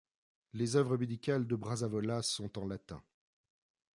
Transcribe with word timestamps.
Les 0.53 0.77
œuvres 0.77 0.97
médicales 0.97 1.45
de 1.45 1.55
Brasavola 1.55 2.23
sont 2.23 2.57
en 2.57 2.65
latin. 2.65 3.03